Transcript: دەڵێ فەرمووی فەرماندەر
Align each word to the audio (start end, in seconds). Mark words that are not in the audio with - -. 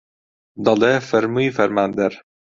دەڵێ 0.65 0.93
فەرمووی 1.09 1.53
فەرماندەر 1.57 2.13